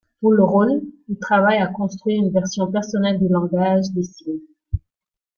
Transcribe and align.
Pour 0.19 0.33
le 0.33 0.43
rôle, 0.43 0.81
il 1.09 1.19
travaille 1.19 1.59
à 1.59 1.67
construire 1.67 2.23
une 2.23 2.31
version 2.33 2.65
personnelle 2.71 3.19
du 3.19 3.27
langage 3.31 3.91
des 3.93 4.01
signes. 4.01 4.39